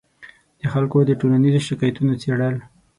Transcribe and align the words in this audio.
د 0.59 0.61
خلکو 0.73 0.97
د 1.07 1.11
ټولیزو 1.19 1.61
شکایتونو 1.67 2.13
څېړل 2.21 2.55